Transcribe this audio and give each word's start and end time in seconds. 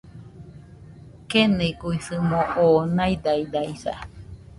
Keniguisɨmo 1.29 2.39
oo 2.63 2.79
naidadaisa 2.95 3.93